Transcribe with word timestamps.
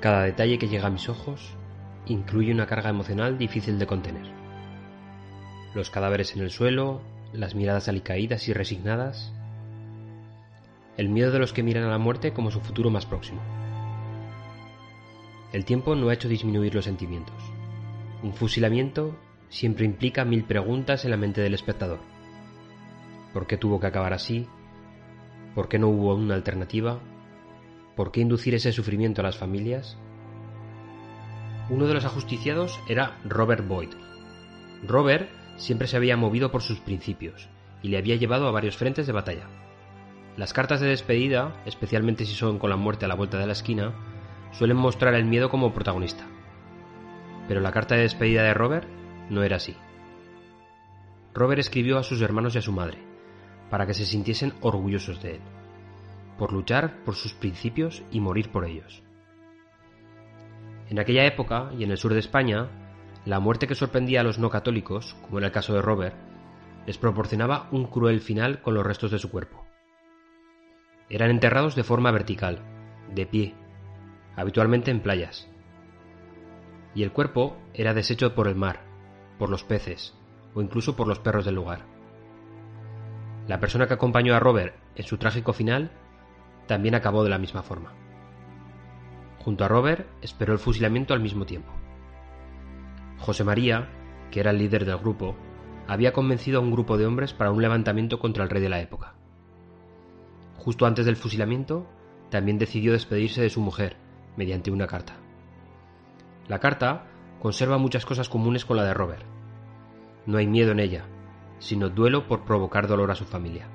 Cada 0.00 0.22
detalle 0.22 0.58
que 0.58 0.68
llega 0.68 0.86
a 0.86 0.90
mis 0.90 1.08
ojos 1.08 1.56
incluye 2.06 2.52
una 2.52 2.66
carga 2.66 2.90
emocional 2.90 3.36
difícil 3.36 3.78
de 3.78 3.86
contener. 3.86 4.26
Los 5.74 5.90
cadáveres 5.90 6.36
en 6.36 6.42
el 6.42 6.50
suelo, 6.50 7.02
las 7.32 7.54
miradas 7.54 7.88
alicaídas 7.88 8.48
y 8.48 8.52
resignadas, 8.52 9.32
el 10.96 11.08
miedo 11.08 11.32
de 11.32 11.38
los 11.38 11.52
que 11.52 11.62
miran 11.62 11.84
a 11.84 11.90
la 11.90 11.98
muerte 11.98 12.32
como 12.32 12.50
su 12.50 12.60
futuro 12.60 12.90
más 12.90 13.06
próximo. 13.06 13.40
El 15.52 15.64
tiempo 15.64 15.94
no 15.94 16.08
ha 16.08 16.14
hecho 16.14 16.28
disminuir 16.28 16.74
los 16.74 16.84
sentimientos. 16.84 17.36
Un 18.22 18.34
fusilamiento 18.34 19.16
siempre 19.48 19.84
implica 19.84 20.24
mil 20.24 20.44
preguntas 20.44 21.04
en 21.04 21.10
la 21.10 21.16
mente 21.16 21.40
del 21.40 21.54
espectador. 21.54 22.00
¿Por 23.32 23.46
qué 23.46 23.56
tuvo 23.56 23.80
que 23.80 23.86
acabar 23.86 24.12
así? 24.12 24.46
¿Por 25.54 25.68
qué 25.68 25.78
no 25.78 25.88
hubo 25.88 26.14
una 26.14 26.34
alternativa? 26.34 27.00
¿Por 27.98 28.12
qué 28.12 28.20
inducir 28.20 28.54
ese 28.54 28.70
sufrimiento 28.70 29.22
a 29.22 29.24
las 29.24 29.38
familias? 29.38 29.98
Uno 31.68 31.88
de 31.88 31.94
los 31.94 32.04
ajusticiados 32.04 32.78
era 32.88 33.18
Robert 33.24 33.66
Boyd. 33.66 33.88
Robert 34.86 35.28
siempre 35.56 35.88
se 35.88 35.96
había 35.96 36.16
movido 36.16 36.52
por 36.52 36.62
sus 36.62 36.78
principios 36.78 37.48
y 37.82 37.88
le 37.88 37.98
había 37.98 38.14
llevado 38.14 38.46
a 38.46 38.52
varios 38.52 38.76
frentes 38.76 39.08
de 39.08 39.12
batalla. 39.12 39.48
Las 40.36 40.52
cartas 40.52 40.78
de 40.78 40.86
despedida, 40.86 41.60
especialmente 41.66 42.24
si 42.24 42.34
son 42.34 42.60
con 42.60 42.70
la 42.70 42.76
muerte 42.76 43.04
a 43.04 43.08
la 43.08 43.16
vuelta 43.16 43.36
de 43.36 43.46
la 43.48 43.52
esquina, 43.54 43.92
suelen 44.52 44.76
mostrar 44.76 45.14
el 45.14 45.24
miedo 45.24 45.50
como 45.50 45.74
protagonista. 45.74 46.24
Pero 47.48 47.60
la 47.60 47.72
carta 47.72 47.96
de 47.96 48.02
despedida 48.02 48.44
de 48.44 48.54
Robert 48.54 48.86
no 49.28 49.42
era 49.42 49.56
así. 49.56 49.74
Robert 51.34 51.58
escribió 51.58 51.98
a 51.98 52.04
sus 52.04 52.22
hermanos 52.22 52.54
y 52.54 52.58
a 52.58 52.62
su 52.62 52.70
madre, 52.70 52.98
para 53.70 53.86
que 53.88 53.94
se 53.94 54.06
sintiesen 54.06 54.54
orgullosos 54.60 55.20
de 55.20 55.34
él, 55.34 55.40
por 56.38 56.52
luchar 56.52 57.02
por 57.04 57.14
sus 57.14 57.34
principios 57.34 58.02
y 58.10 58.20
morir 58.20 58.50
por 58.50 58.64
ellos. 58.64 59.02
En 60.88 60.98
aquella 60.98 61.26
época, 61.26 61.70
y 61.76 61.84
en 61.84 61.90
el 61.90 61.98
sur 61.98 62.14
de 62.14 62.20
España, 62.20 62.68
la 63.26 63.40
muerte 63.40 63.66
que 63.66 63.74
sorprendía 63.74 64.20
a 64.20 64.24
los 64.24 64.38
no 64.38 64.48
católicos, 64.48 65.16
como 65.22 65.38
era 65.38 65.48
el 65.48 65.52
caso 65.52 65.74
de 65.74 65.82
Robert, 65.82 66.16
les 66.86 66.96
proporcionaba 66.96 67.68
un 67.72 67.86
cruel 67.86 68.20
final 68.20 68.62
con 68.62 68.72
los 68.74 68.86
restos 68.86 69.10
de 69.10 69.18
su 69.18 69.30
cuerpo. 69.30 69.66
Eran 71.10 71.30
enterrados 71.30 71.74
de 71.74 71.84
forma 71.84 72.10
vertical, 72.10 72.60
de 73.14 73.26
pie, 73.26 73.54
habitualmente 74.36 74.90
en 74.90 75.00
playas. 75.00 75.50
Y 76.94 77.02
el 77.02 77.12
cuerpo 77.12 77.58
era 77.74 77.92
deshecho 77.92 78.34
por 78.34 78.48
el 78.48 78.54
mar, 78.54 78.84
por 79.38 79.50
los 79.50 79.64
peces 79.64 80.14
o 80.54 80.62
incluso 80.62 80.96
por 80.96 81.06
los 81.06 81.18
perros 81.18 81.44
del 81.44 81.56
lugar. 81.56 81.84
La 83.46 83.60
persona 83.60 83.86
que 83.86 83.94
acompañó 83.94 84.34
a 84.34 84.40
Robert 84.40 84.74
en 84.96 85.04
su 85.04 85.18
trágico 85.18 85.52
final 85.52 85.90
también 86.68 86.94
acabó 86.94 87.24
de 87.24 87.30
la 87.30 87.38
misma 87.38 87.64
forma. 87.64 87.92
Junto 89.40 89.64
a 89.64 89.68
Robert 89.68 90.06
esperó 90.22 90.52
el 90.52 90.60
fusilamiento 90.60 91.14
al 91.14 91.20
mismo 91.20 91.46
tiempo. 91.46 91.72
José 93.18 93.42
María, 93.42 93.88
que 94.30 94.38
era 94.38 94.52
el 94.52 94.58
líder 94.58 94.84
del 94.84 94.98
grupo, 94.98 95.34
había 95.88 96.12
convencido 96.12 96.58
a 96.58 96.62
un 96.62 96.70
grupo 96.70 96.96
de 96.96 97.06
hombres 97.06 97.32
para 97.32 97.50
un 97.50 97.62
levantamiento 97.62 98.20
contra 98.20 98.44
el 98.44 98.50
rey 98.50 98.62
de 98.62 98.68
la 98.68 98.80
época. 98.80 99.14
Justo 100.58 100.86
antes 100.86 101.06
del 101.06 101.16
fusilamiento, 101.16 101.86
también 102.30 102.58
decidió 102.58 102.92
despedirse 102.92 103.40
de 103.40 103.50
su 103.50 103.60
mujer 103.60 103.96
mediante 104.36 104.70
una 104.70 104.86
carta. 104.86 105.16
La 106.46 106.58
carta 106.58 107.06
conserva 107.40 107.78
muchas 107.78 108.04
cosas 108.04 108.28
comunes 108.28 108.64
con 108.64 108.76
la 108.76 108.84
de 108.84 108.94
Robert. 108.94 109.24
No 110.26 110.36
hay 110.36 110.46
miedo 110.46 110.72
en 110.72 110.80
ella, 110.80 111.06
sino 111.58 111.88
duelo 111.88 112.28
por 112.28 112.44
provocar 112.44 112.86
dolor 112.86 113.10
a 113.10 113.14
su 113.14 113.24
familia. 113.24 113.68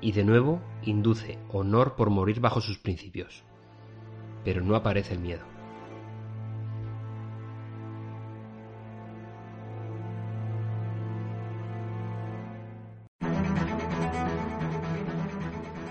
Y 0.00 0.12
de 0.12 0.24
nuevo 0.24 0.60
induce 0.82 1.38
honor 1.50 1.96
por 1.96 2.10
morir 2.10 2.40
bajo 2.40 2.60
sus 2.60 2.78
principios. 2.78 3.44
Pero 4.44 4.62
no 4.62 4.76
aparece 4.76 5.14
el 5.14 5.20
miedo. 5.20 5.44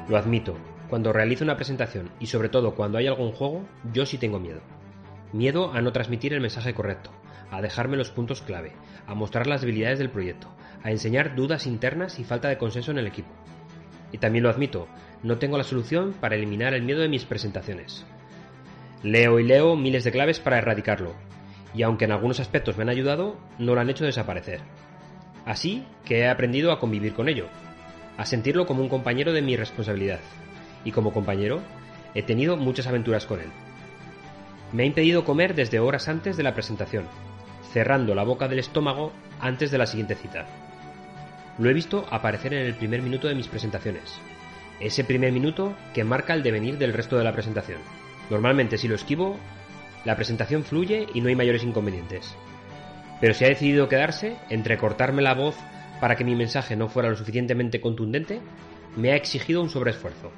Lo 0.08 0.18
admito, 0.18 0.56
cuando 0.88 1.12
realizo 1.12 1.44
una 1.44 1.56
presentación 1.56 2.12
y 2.20 2.28
sobre 2.28 2.50
todo 2.50 2.76
cuando 2.76 3.00
hay 3.00 3.08
algún 3.08 3.32
juego, 3.32 3.66
yo 3.92 4.06
sí 4.06 4.20
tengo 4.20 4.40
miedo. 4.40 4.62
Miedo 5.34 5.72
a 5.74 5.82
no 5.82 5.92
transmitir 5.92 6.32
el 6.34 6.42
mensaje 6.42 6.76
correcto, 6.76 7.10
a 7.50 7.60
dejarme 7.62 7.98
los 7.98 8.12
puntos 8.12 8.44
clave, 8.44 8.74
a 9.08 9.16
mostrar 9.16 9.48
las 9.48 9.62
debilidades 9.62 9.98
del 9.98 10.12
proyecto, 10.12 10.48
a 10.84 10.92
enseñar 10.92 11.36
dudas 11.36 11.66
internas 11.66 12.20
y 12.20 12.24
falta 12.24 12.50
de 12.50 12.60
consenso 12.60 12.92
en 12.92 13.00
el 13.00 13.08
equipo. 13.08 13.30
Y 14.12 14.18
también 14.18 14.44
lo 14.44 14.50
admito, 14.50 14.88
no 15.24 15.38
tengo 15.38 15.58
la 15.58 15.64
solución 15.64 16.14
para 16.14 16.36
eliminar 16.36 16.74
el 16.74 16.84
miedo 16.84 17.02
de 17.02 17.10
mis 17.10 17.26
presentaciones. 17.26 18.06
Leo 19.04 19.40
y 19.40 19.44
leo 19.44 19.76
miles 19.76 20.04
de 20.04 20.12
claves 20.12 20.40
para 20.40 20.58
erradicarlo, 20.58 21.14
y 21.74 21.84
aunque 21.84 22.06
en 22.06 22.12
algunos 22.12 22.40
aspectos 22.40 22.78
me 22.78 22.84
han 22.84 22.90
ayudado, 22.90 23.38
no 23.60 23.76
lo 23.76 23.82
han 23.82 23.90
hecho 23.90 24.06
desaparecer. 24.06 24.62
Así 25.46 25.86
que 26.06 26.20
he 26.20 26.28
aprendido 26.28 26.72
a 26.72 26.80
convivir 26.80 27.14
con 27.14 27.30
ello, 27.30 27.48
a 28.18 28.26
sentirlo 28.26 28.66
como 28.66 28.82
un 28.82 28.90
compañero 28.90 29.34
de 29.34 29.42
mi 29.42 29.58
responsabilidad. 29.58 30.20
Y 30.84 30.92
como 30.92 31.14
compañero, 31.14 31.62
he 32.14 32.24
tenido 32.24 32.58
muchas 32.58 32.88
aventuras 32.88 33.26
con 33.26 33.42
él. 33.42 33.50
Me 34.72 34.84
ha 34.84 34.86
impedido 34.86 35.26
comer 35.26 35.54
desde 35.54 35.80
horas 35.80 36.08
antes 36.08 36.38
de 36.38 36.44
la 36.44 36.54
presentación, 36.54 37.06
cerrando 37.74 38.16
la 38.16 38.24
boca 38.24 38.48
del 38.48 38.60
estómago 38.60 39.12
antes 39.40 39.70
de 39.70 39.78
la 39.78 39.86
siguiente 39.86 40.16
cita. 40.16 40.46
Lo 41.58 41.70
he 41.70 41.74
visto 41.74 42.06
aparecer 42.12 42.54
en 42.54 42.66
el 42.66 42.76
primer 42.76 43.02
minuto 43.02 43.28
de 43.28 43.36
mis 43.36 43.48
presentaciones. 43.48 44.20
Ese 44.80 45.06
primer 45.06 45.32
minuto 45.32 45.76
que 45.94 46.04
marca 46.04 46.34
el 46.34 46.44
devenir 46.44 46.78
del 46.78 46.94
resto 46.94 47.18
de 47.18 47.24
la 47.24 47.32
presentación. 47.32 47.80
Normalmente 48.30 48.78
si 48.78 48.88
lo 48.88 48.96
esquivo, 48.96 49.38
la 50.04 50.16
presentación 50.16 50.64
fluye 50.64 51.08
y 51.14 51.22
no 51.22 51.30
hay 51.30 51.36
mayores 51.36 51.64
inconvenientes. 51.64 52.36
Pero 53.22 53.34
si 53.34 53.46
ha 53.46 53.50
decidido 53.50 53.88
quedarse, 53.88 54.36
entre 54.50 54.78
cortarme 54.78 55.22
la 55.22 55.34
voz 55.34 55.56
para 56.02 56.16
que 56.16 56.26
mi 56.26 56.36
mensaje 56.36 56.76
no 56.76 56.90
fuera 56.90 57.10
lo 57.10 57.16
suficientemente 57.16 57.80
contundente, 57.80 58.42
me 58.98 59.12
ha 59.12 59.16
exigido 59.16 59.62
un 59.62 59.70
sobreesfuerzo. 59.70 60.32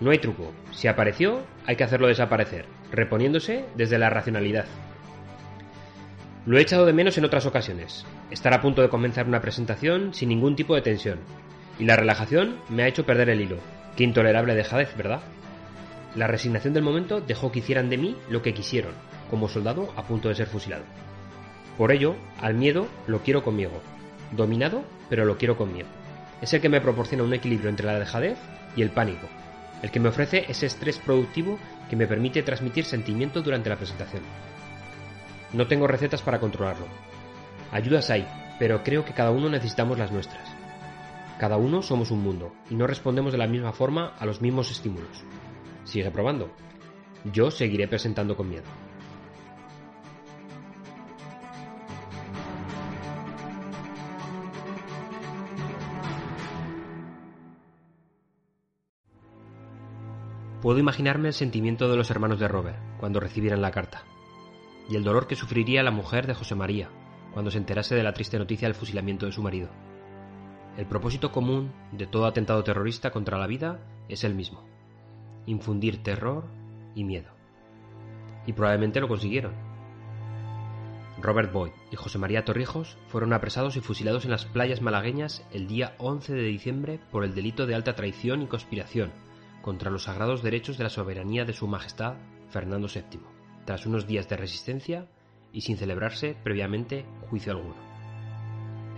No 0.00 0.10
hay 0.10 0.18
truco, 0.18 0.52
si 0.72 0.88
apareció, 0.88 1.42
hay 1.66 1.76
que 1.76 1.84
hacerlo 1.84 2.06
desaparecer, 2.06 2.66
reponiéndose 2.92 3.64
desde 3.74 3.98
la 3.98 4.10
racionalidad. 4.10 4.66
Lo 6.48 6.56
he 6.56 6.62
echado 6.62 6.86
de 6.86 6.94
menos 6.94 7.18
en 7.18 7.26
otras 7.26 7.44
ocasiones, 7.44 8.06
estar 8.30 8.54
a 8.54 8.62
punto 8.62 8.80
de 8.80 8.88
comenzar 8.88 9.28
una 9.28 9.42
presentación 9.42 10.14
sin 10.14 10.30
ningún 10.30 10.56
tipo 10.56 10.74
de 10.74 10.80
tensión, 10.80 11.18
y 11.78 11.84
la 11.84 11.94
relajación 11.94 12.56
me 12.70 12.84
ha 12.84 12.88
hecho 12.88 13.04
perder 13.04 13.28
el 13.28 13.42
hilo. 13.42 13.58
Qué 13.98 14.04
intolerable 14.04 14.54
dejadez, 14.54 14.96
¿verdad? 14.96 15.20
La 16.16 16.26
resignación 16.26 16.72
del 16.72 16.82
momento 16.82 17.20
dejó 17.20 17.52
que 17.52 17.58
hicieran 17.58 17.90
de 17.90 17.98
mí 17.98 18.16
lo 18.30 18.40
que 18.40 18.54
quisieron, 18.54 18.92
como 19.28 19.46
soldado 19.46 19.92
a 19.94 20.04
punto 20.04 20.30
de 20.30 20.36
ser 20.36 20.46
fusilado. 20.46 20.84
Por 21.76 21.92
ello, 21.92 22.16
al 22.40 22.54
miedo 22.54 22.88
lo 23.06 23.18
quiero 23.18 23.42
conmigo, 23.42 23.82
dominado, 24.32 24.84
pero 25.10 25.26
lo 25.26 25.36
quiero 25.36 25.58
conmigo. 25.58 25.88
Es 26.40 26.54
el 26.54 26.62
que 26.62 26.70
me 26.70 26.80
proporciona 26.80 27.24
un 27.24 27.34
equilibrio 27.34 27.68
entre 27.68 27.84
la 27.84 27.98
dejadez 27.98 28.38
y 28.74 28.80
el 28.80 28.88
pánico, 28.88 29.28
el 29.82 29.90
que 29.90 30.00
me 30.00 30.08
ofrece 30.08 30.46
ese 30.48 30.64
estrés 30.64 30.96
productivo 30.96 31.58
que 31.90 31.96
me 31.96 32.06
permite 32.06 32.42
transmitir 32.42 32.86
sentimiento 32.86 33.42
durante 33.42 33.68
la 33.68 33.76
presentación. 33.76 34.22
No 35.52 35.66
tengo 35.66 35.86
recetas 35.86 36.22
para 36.22 36.40
controlarlo. 36.40 36.86
Ayudas 37.72 38.10
hay, 38.10 38.26
pero 38.58 38.82
creo 38.82 39.04
que 39.04 39.14
cada 39.14 39.30
uno 39.30 39.48
necesitamos 39.48 39.98
las 39.98 40.12
nuestras. 40.12 40.46
Cada 41.38 41.56
uno 41.56 41.82
somos 41.82 42.10
un 42.10 42.22
mundo 42.22 42.52
y 42.68 42.74
no 42.74 42.86
respondemos 42.86 43.32
de 43.32 43.38
la 43.38 43.46
misma 43.46 43.72
forma 43.72 44.14
a 44.18 44.26
los 44.26 44.42
mismos 44.42 44.70
estímulos. 44.70 45.24
Sigue 45.84 46.10
probando. 46.10 46.50
Yo 47.32 47.50
seguiré 47.50 47.88
presentando 47.88 48.36
con 48.36 48.48
miedo. 48.48 48.64
Puedo 60.60 60.80
imaginarme 60.80 61.28
el 61.28 61.34
sentimiento 61.34 61.88
de 61.88 61.96
los 61.96 62.10
hermanos 62.10 62.40
de 62.40 62.48
Robert 62.48 62.78
cuando 62.98 63.20
recibieran 63.20 63.62
la 63.62 63.70
carta, 63.70 64.02
y 64.88 64.96
el 64.96 65.04
dolor 65.04 65.26
que 65.26 65.36
sufriría 65.36 65.82
la 65.82 65.90
mujer 65.90 66.26
de 66.26 66.34
José 66.34 66.54
María 66.54 66.90
cuando 67.32 67.50
se 67.50 67.58
enterase 67.58 67.94
de 67.94 68.02
la 68.02 68.14
triste 68.14 68.38
noticia 68.38 68.68
del 68.68 68.74
fusilamiento 68.74 69.26
de 69.26 69.32
su 69.32 69.42
marido. 69.42 69.68
El 70.76 70.86
propósito 70.86 71.30
común 71.30 71.72
de 71.92 72.06
todo 72.06 72.26
atentado 72.26 72.64
terrorista 72.64 73.10
contra 73.10 73.38
la 73.38 73.46
vida 73.46 73.80
es 74.08 74.24
el 74.24 74.34
mismo, 74.34 74.64
infundir 75.46 76.02
terror 76.02 76.46
y 76.94 77.04
miedo. 77.04 77.30
Y 78.46 78.52
probablemente 78.52 79.00
lo 79.00 79.08
consiguieron. 79.08 79.52
Robert 81.20 81.52
Boyd 81.52 81.72
y 81.90 81.96
José 81.96 82.18
María 82.18 82.44
Torrijos 82.44 82.96
fueron 83.08 83.32
apresados 83.32 83.76
y 83.76 83.80
fusilados 83.80 84.24
en 84.24 84.30
las 84.30 84.46
playas 84.46 84.80
malagueñas 84.80 85.44
el 85.52 85.66
día 85.66 85.96
11 85.98 86.32
de 86.32 86.42
diciembre 86.42 87.00
por 87.10 87.24
el 87.24 87.34
delito 87.34 87.66
de 87.66 87.74
alta 87.74 87.96
traición 87.96 88.42
y 88.42 88.46
conspiración 88.46 89.12
contra 89.60 89.90
los 89.90 90.04
sagrados 90.04 90.42
derechos 90.42 90.78
de 90.78 90.84
la 90.84 90.90
soberanía 90.90 91.44
de 91.44 91.52
Su 91.52 91.66
Majestad 91.66 92.14
Fernando 92.50 92.86
VII, 92.86 93.20
tras 93.68 93.84
unos 93.84 94.06
días 94.06 94.26
de 94.30 94.38
resistencia 94.38 95.04
y 95.52 95.60
sin 95.60 95.76
celebrarse 95.76 96.34
previamente 96.42 97.04
juicio 97.28 97.52
alguno. 97.52 97.76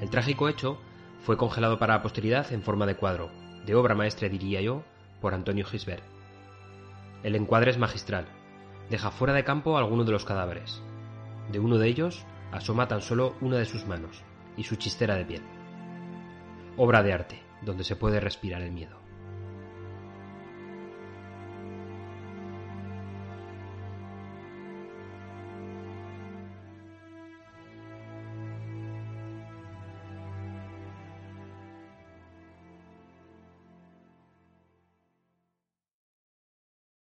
El 0.01 0.11
trágico 0.11 0.49
hecho 0.49 0.79
fue 1.23 1.37
congelado 1.37 1.81
para 1.81 1.95
la 1.95 2.03
posteridad 2.03 2.53
en 2.53 2.63
forma 2.63 2.87
de 2.87 2.95
cuadro, 2.95 3.33
de 3.67 3.75
obra 3.75 3.97
maestra 3.97 4.29
diría 4.29 4.61
yo, 4.61 4.85
por 5.21 5.35
Antonio 5.35 5.67
Gisbert. 5.67 6.05
El 7.25 7.35
encuadre 7.35 7.73
es 7.73 7.79
magistral, 7.79 8.27
deja 8.91 9.11
fuera 9.11 9.35
de 9.35 9.43
campo 9.43 9.77
alguno 9.77 10.05
de 10.05 10.13
los 10.13 10.25
cadáveres. 10.25 10.81
De 11.51 11.59
uno 11.59 11.77
de 11.77 11.89
ellos 11.89 12.25
asoma 12.53 12.87
tan 12.87 13.03
solo 13.03 13.35
una 13.41 13.57
de 13.57 13.65
sus 13.65 13.89
manos 13.89 14.23
y 14.57 14.63
su 14.63 14.77
chistera 14.77 15.17
de 15.17 15.25
piel. 15.25 15.43
Obra 16.77 17.03
de 17.03 17.13
arte, 17.13 17.43
donde 17.63 17.83
se 17.83 17.97
puede 17.97 18.21
respirar 18.21 18.63
el 18.63 18.71
miedo. 18.71 19.01